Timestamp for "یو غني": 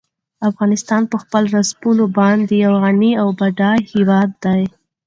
2.65-3.11